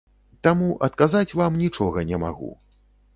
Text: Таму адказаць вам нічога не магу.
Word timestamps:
Таму 0.45 0.69
адказаць 0.87 1.35
вам 1.41 1.59
нічога 1.65 2.05
не 2.13 2.17
магу. 2.25 2.51